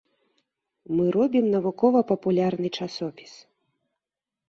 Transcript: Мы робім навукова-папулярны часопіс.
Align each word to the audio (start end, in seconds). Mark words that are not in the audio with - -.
Мы 0.99 1.03
робім 1.17 1.45
навукова-папулярны 1.57 2.67
часопіс. 2.79 3.33